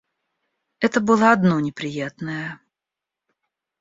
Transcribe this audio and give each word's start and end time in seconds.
Это 0.79 0.99
было 0.99 1.31
одно 1.31 1.59
неприятное. 1.59 2.59